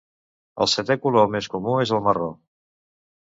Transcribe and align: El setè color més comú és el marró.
El 0.63 0.69
setè 0.71 0.95
color 1.03 1.27
més 1.35 1.49
comú 1.55 1.75
és 1.83 1.93
el 1.99 2.03
marró. 2.09 2.31